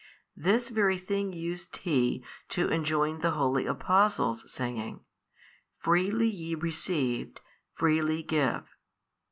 This 0.35 0.69
very 0.69 0.97
thing 0.97 1.31
used 1.31 1.77
He 1.77 2.25
to 2.49 2.69
enjoin 2.69 3.19
the 3.19 3.29
holy 3.37 3.67
Apostles, 3.67 4.51
saying, 4.51 5.01
Freely 5.77 6.27
ye 6.27 6.55
received, 6.55 7.39
freely 7.75 8.23
give. 8.23 8.63